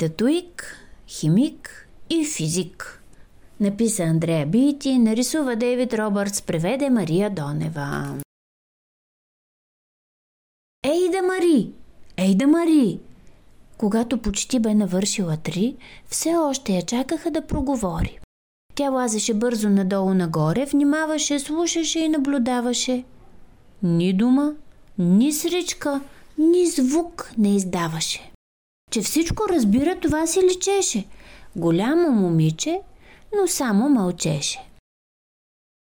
[0.00, 0.76] Ейда Туик,
[1.08, 3.02] химик и физик.
[3.60, 8.18] Написа Андрея Бити, нарисува Дейвид Робъртс, преведе Мария Донева.
[10.86, 11.72] Ейда Мари!
[12.16, 13.00] Ейда Мари!
[13.78, 15.76] Когато почти бе навършила три,
[16.06, 18.18] все още я чакаха да проговори.
[18.74, 23.04] Тя лазеше бързо надолу-нагоре, внимаваше, слушаше и наблюдаваше.
[23.82, 24.54] Ни дума,
[24.98, 26.00] ни сричка,
[26.38, 28.29] ни звук не издаваше.
[28.90, 31.04] Че всичко разбира, това си личеше.
[31.56, 32.80] Голямо момиче,
[33.40, 34.58] но само мълчеше.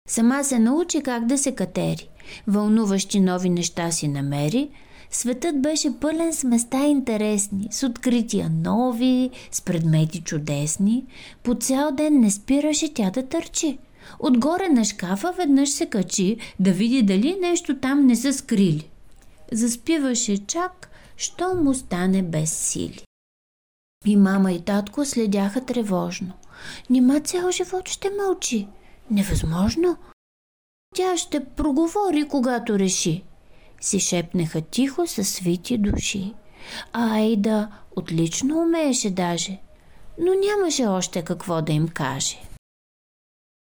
[0.09, 2.09] Сама се научи как да се катери.
[2.47, 4.71] Вълнуващи нови неща си намери.
[5.11, 11.05] Светът беше пълен с места интересни, с открития нови, с предмети чудесни.
[11.43, 13.79] По цял ден не спираше тя да търчи.
[14.19, 18.91] Отгоре на шкафа веднъж се качи да види дали нещо там не са скрили.
[19.53, 23.05] Заспиваше чак, що му стане без сили.
[24.07, 26.33] И мама и татко следяха тревожно.
[26.91, 28.69] Нима цял живот ще мълчи.
[29.11, 29.97] Невъзможно.
[30.95, 33.25] Тя ще проговори, когато реши.
[33.81, 36.35] Си шепнеха тихо със свити души.
[36.93, 39.59] А Айда отлично умееше даже,
[40.19, 42.37] но нямаше още какво да им каже.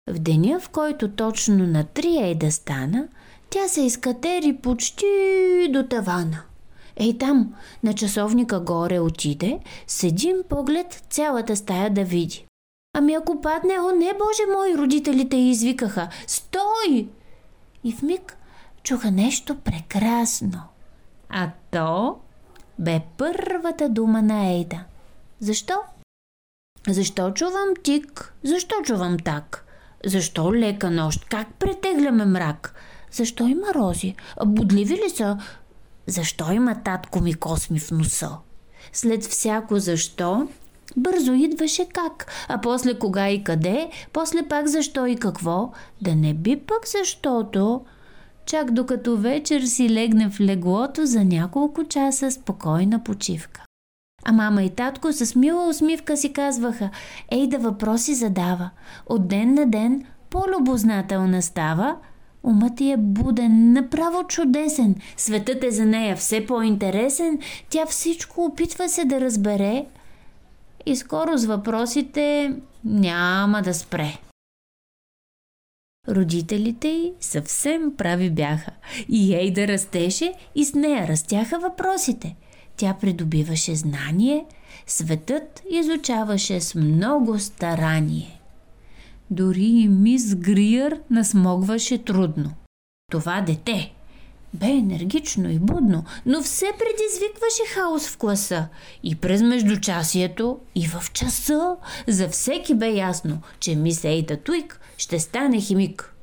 [0.09, 3.07] В деня, в който точно на три Ейда стана,
[3.49, 5.05] тя се изкатери почти
[5.69, 6.43] до тавана.
[6.99, 12.45] Ей там, на часовника горе отиде, с един поглед цялата стая да види.
[12.93, 16.09] Ами ако падне, о не, Боже мой, родителите извикаха.
[16.27, 17.09] Стой!
[17.83, 18.37] И в миг
[18.83, 20.63] чуха нещо прекрасно.
[21.29, 22.17] А то
[22.79, 24.83] бе първата дума на Ейда.
[25.39, 25.73] Защо?
[26.87, 28.33] Защо чувам тик?
[28.43, 29.65] Защо чувам так?
[30.05, 31.25] Защо лека нощ?
[31.29, 32.75] Как претегляме мрак?
[33.11, 34.15] Защо има рози?
[34.45, 35.37] Будливи ли са?
[36.07, 38.37] Защо има татко ми косми в носа?
[38.93, 40.47] След всяко защо,
[40.97, 46.33] бързо идваше как, а после кога и къде, после пак защо и какво, да не
[46.33, 47.81] би пък защото,
[48.45, 53.63] чак докато вечер си легне в леглото за няколко часа спокойна почивка.
[54.25, 56.89] А мама и татко с мила усмивка си казваха,
[57.31, 58.69] ей да въпроси задава,
[59.05, 61.95] от ден на ден по-любознателна става,
[62.43, 64.95] Умът ти е буден, направо чудесен.
[65.17, 67.39] Светът е за нея все по-интересен.
[67.69, 69.85] Тя всичко опитва се да разбере.
[70.85, 72.53] И скоро с въпросите
[72.83, 74.17] няма да спре.
[76.09, 78.71] Родителите й съвсем прави бяха.
[79.09, 82.35] И ей да растеше, и с нея растяха въпросите.
[82.77, 84.45] Тя придобиваше знание,
[84.87, 88.36] светът изучаваше с много старание.
[89.31, 92.53] Дори и мис Гриер насмогваше трудно.
[93.11, 93.93] Това дете
[94.53, 98.67] бе енергично и будно, но все предизвикваше хаос в класа.
[99.03, 101.75] И през междучасието, и в часа,
[102.07, 106.13] за всеки бе ясно, че мис Ейда Туик ще стане химик.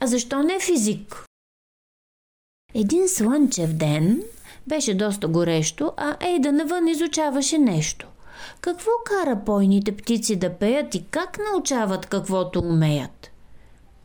[0.00, 1.24] А защо не физик?
[2.74, 4.22] Един слънчев ден
[4.66, 8.06] беше доста горещо, а Ейда навън изучаваше нещо.
[8.60, 13.30] Какво кара пойните птици да пеят и как научават каквото умеят?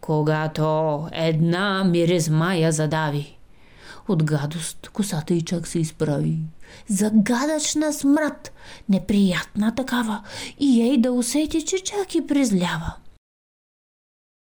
[0.02, 3.38] Когато една миризма я задави.
[4.08, 6.40] От гадост косата и чак се изправи.
[6.88, 8.52] Загадъчна смрад,
[8.90, 10.24] неприятна такава,
[10.60, 12.94] и ей да усети, че чак и презлява.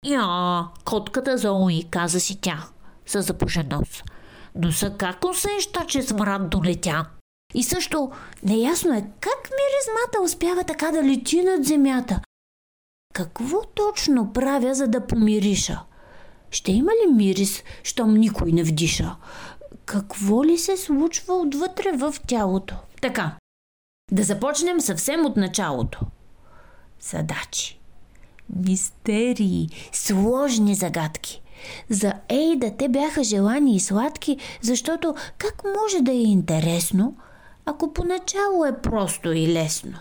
[0.05, 2.63] Я, котката Зои, каза си тя,
[3.05, 4.03] със запушен нос.
[4.55, 7.05] Но са как усеща, че смрад долетя?
[7.53, 8.11] И също
[8.43, 12.21] неясно е как миризмата успява така да лети над земята.
[13.13, 15.83] Какво точно правя, за да помириша?
[16.51, 19.15] Ще има ли мирис, щом никой не вдиша?
[19.85, 22.75] Какво ли се случва отвътре в тялото?
[23.01, 23.35] Така,
[24.11, 25.99] да започнем съвсем от началото.
[26.99, 27.79] Задачи.
[28.55, 31.41] Мистерии, сложни загадки.
[31.89, 37.15] За Ейда те бяха желани и сладки, защото как може да е интересно–
[37.65, 39.97] ако поначало е просто и лесно.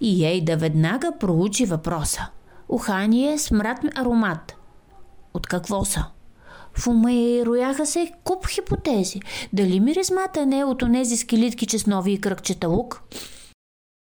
[0.00, 2.26] И ей да веднага проучи въпроса.
[2.68, 4.56] Ухание, смрад, аромат.
[5.34, 6.04] От какво са?
[6.74, 9.20] В ума и рояха се куп хипотези.
[9.52, 13.02] Дали миризмата не е от онези скелитки чеснови и кръгчета лук?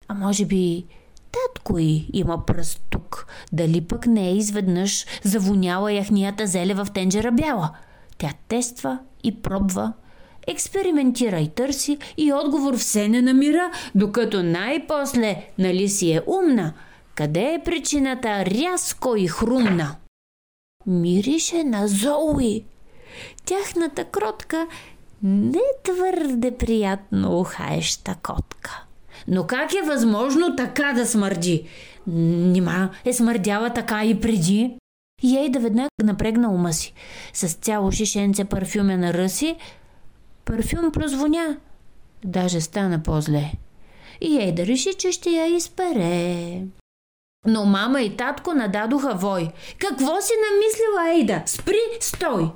[0.08, 0.86] А може би
[1.32, 3.28] татко и има пръст тук.
[3.52, 7.76] Дали пък не е изведнъж завоняла яхнията зеле в тенджера бяла?
[8.18, 9.94] Тя тества и пробва
[10.48, 16.74] експериментира и търси и отговор все не намира, докато най-после, нали си е умна,
[17.16, 19.96] къде е причината рязко и хрумна?
[20.88, 22.64] Мирише на Зоуи.
[23.46, 24.68] Тяхната кротка
[25.24, 28.84] не твърде приятно ухаеща котка.
[29.28, 31.68] Но как е възможно така да смърди?
[32.08, 34.78] Нима е смърдяла така и преди?
[35.24, 36.94] Ей да веднага напрегна ума си.
[37.34, 39.56] С цяло шишенце парфюме на ръси,
[40.46, 41.58] парфюм прозвоня.
[42.24, 43.52] Даже стана по-зле.
[44.22, 46.62] И ей да реши, че ще я изпере.
[47.46, 49.50] Но мама и татко нададоха вой.
[49.80, 51.44] Какво си намислила, Ейда?
[51.46, 52.50] Спри, стой!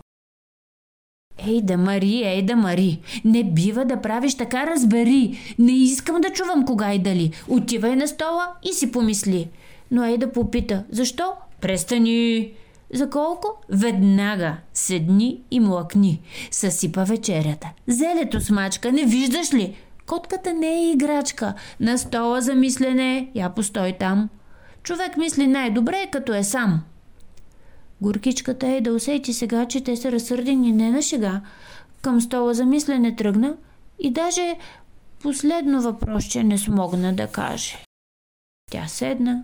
[1.48, 5.40] Ейда, Мари, Ейда, Мари, не бива да правиш така, разбери.
[5.60, 7.32] Не искам да чувам кога и дали.
[7.48, 9.50] Отивай на стола и си помисли.
[9.92, 11.34] Но Ейда попита, защо?
[11.62, 12.52] Престани!
[12.94, 13.48] За колко?
[13.70, 14.58] Веднага.
[14.74, 16.22] Седни и млъкни.
[16.52, 17.70] Съсипа вечерята.
[17.88, 19.78] Зелето смачка, не виждаш ли?
[20.06, 21.54] Котката не е играчка.
[21.80, 23.32] На стола за мислене.
[23.36, 24.30] Я постой там.
[24.84, 26.82] Човек мисли най-добре, като е сам.
[28.02, 31.42] Горкичката е да усети сега, че те са разсърдени не на шега.
[32.02, 33.58] Към стола за мислене тръгна
[34.00, 34.56] и даже
[35.22, 37.84] последно въпросче не смогна да каже.
[38.72, 39.44] Тя седна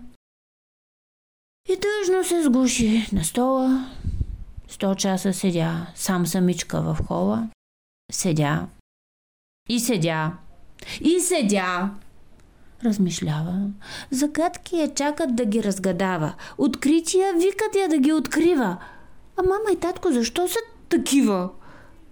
[1.68, 3.90] и тъжно се сгуши на стола.
[4.68, 7.48] Сто часа седя сам самичка в хола.
[8.12, 8.66] Седя.
[9.68, 10.32] И седя.
[11.00, 11.90] И седя.
[12.84, 13.70] Размишлява.
[14.10, 16.34] Загадки я чакат да ги разгадава.
[16.58, 18.76] Открития викат я да ги открива.
[19.36, 20.58] А мама и татко защо са
[20.88, 21.50] такива?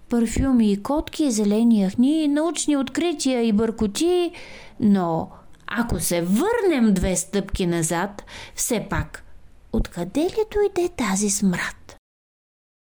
[0.09, 4.31] Парфюми и котки, зелени яхни, научни открития и бъркоти,
[4.79, 5.29] но
[5.67, 8.23] ако се върнем две стъпки назад,
[8.55, 9.22] все пак,
[9.73, 11.95] откъде ли дойде тази смрад?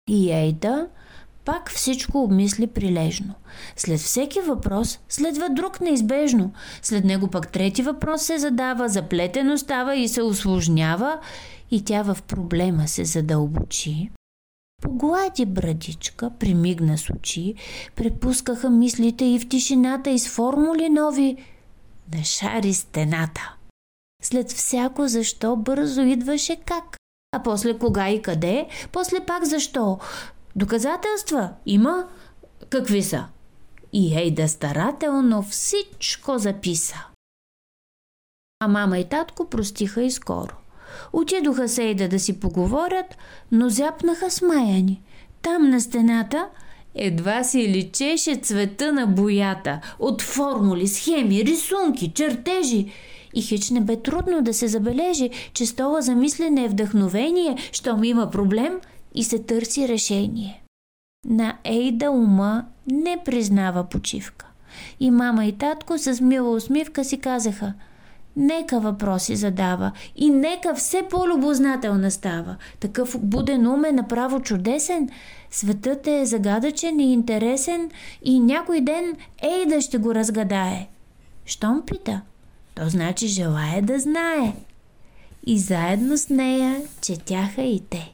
[0.08, 0.88] И Ейда
[1.44, 3.34] пак всичко обмисли прилежно.
[3.76, 6.52] След всеки въпрос следва друг неизбежно.
[6.82, 11.18] След него пък трети въпрос се задава, заплетено става и се усложнява
[11.70, 14.10] и тя в проблема се задълбочи.
[14.82, 17.54] Поглади брадичка, примигна с очи,
[17.96, 21.36] препускаха мислите и в тишината из формули нови
[22.14, 23.55] нашари стената.
[24.26, 26.96] След всяко защо бързо идваше как,
[27.32, 29.98] а после кога и къде, после пак защо.
[30.56, 32.08] Доказателства има.
[32.70, 33.26] Какви са?
[33.92, 37.06] И Ейда старателно всичко записа.
[38.60, 40.54] А мама и татко простиха и скоро.
[41.12, 43.16] Отидоха се Ейда да си поговорят,
[43.52, 45.02] но зяпнаха смаяни.
[45.42, 46.48] Там на стената
[46.94, 52.92] едва си личеше цвета на боята от формули, схеми, рисунки, чертежи.
[53.36, 58.04] И хич не бе трудно да се забележи, че стола за мислене е вдъхновение, щом
[58.04, 58.80] има проблем–
[59.16, 60.62] и се търси решение.
[61.26, 64.46] На Ейда ума не признава почивка.
[65.00, 67.74] И мама и татко с мила усмивка си казаха
[68.36, 72.56] Нека въпроси задава и нека все по-любознателна става.
[72.80, 75.08] Такъв буден ум е направо чудесен.
[75.50, 77.90] Светът е загадъчен и интересен
[78.22, 80.88] и някой ден Ейда ще го разгадае.
[81.46, 82.20] Щом пита?
[82.76, 84.52] То значи желая да знае.
[85.46, 88.12] И заедно с нея четяха и те.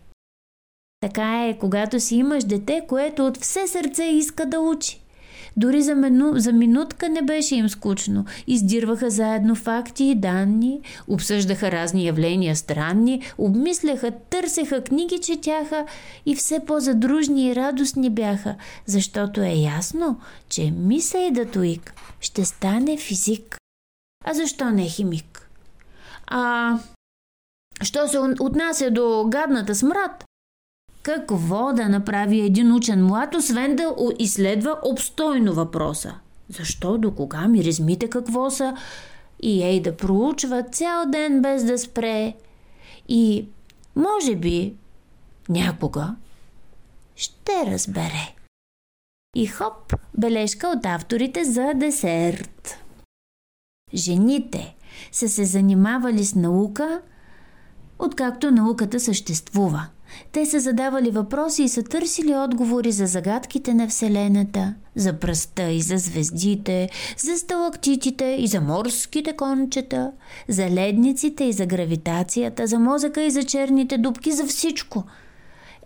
[1.01, 5.03] Така е, когато си имаш дете, което от все сърце иска да учи.
[5.57, 8.25] Дори за, мену, за минутка не беше им скучно.
[8.47, 15.87] Издирваха заедно факти и данни, обсъждаха разни явления странни, обмисляха, търсеха книги, четяха
[16.27, 18.55] и все по-задружни и радостни бяха,
[18.87, 23.62] защото е ясно, че Миса и Датуик ще стане физик.
[24.25, 25.51] А защо не химик?
[26.27, 26.79] А
[27.83, 30.25] що се отнася до гадната смрад,
[31.03, 36.15] какво да направи един учен млад, освен да изследва обстойно въпроса?
[36.49, 38.77] Защо, до кога, миризмите какво са?
[39.41, 42.35] И ей да проучва цял ден без да спре.
[43.09, 43.49] И,
[43.97, 44.75] може би,
[45.49, 46.17] някога
[47.17, 48.35] ще разбере.
[49.37, 52.82] И хоп, бележка от авторите за десерт.
[53.95, 54.77] Жените
[55.13, 57.01] са се занимавали с наука,
[57.99, 59.87] откакто науката съществува–
[60.33, 65.81] те са задавали въпроси и са търсили отговори за загадките на Вселената, за пръста и
[65.81, 70.13] за звездите, за сталактитите и за морските кончета,
[70.49, 75.05] за ледниците и за гравитацията, за мозъка и за черните дубки, за всичко–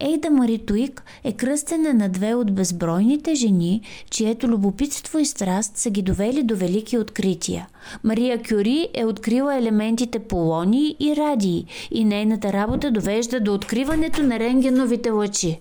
[0.00, 6.03] Ейда Маритуик е кръстена на две от безбройните жени, чието любопитство и страст са ги
[6.03, 7.69] довели до велики открития.
[8.05, 14.38] Мария Кюри е открила елементите полони и радии и нейната работа довежда до откриването на
[14.38, 15.61] рентгеновите лъчи.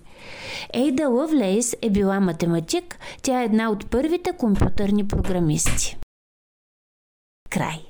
[0.72, 5.96] Ейда Лъвлейс е била математик, тя е една от първите компютърни програмисти.
[7.50, 7.85] Край.